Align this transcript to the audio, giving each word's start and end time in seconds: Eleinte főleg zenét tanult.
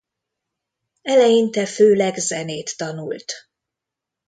Eleinte 1.01 1.65
főleg 1.65 2.15
zenét 2.15 2.77
tanult. 2.77 3.33